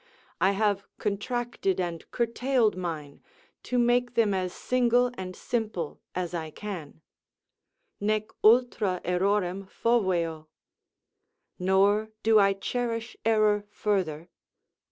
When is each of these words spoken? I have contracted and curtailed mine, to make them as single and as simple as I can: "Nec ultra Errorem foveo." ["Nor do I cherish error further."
I 0.41 0.53
have 0.53 0.83
contracted 0.97 1.79
and 1.79 2.09
curtailed 2.09 2.75
mine, 2.75 3.21
to 3.61 3.77
make 3.77 4.15
them 4.15 4.33
as 4.33 4.51
single 4.51 5.11
and 5.13 5.35
as 5.35 5.39
simple 5.39 6.01
as 6.15 6.33
I 6.33 6.49
can: 6.49 7.01
"Nec 7.99 8.29
ultra 8.43 8.99
Errorem 9.05 9.67
foveo." 9.67 10.47
["Nor 11.59 12.09
do 12.23 12.39
I 12.39 12.53
cherish 12.53 13.15
error 13.25 13.67
further." 13.69 14.29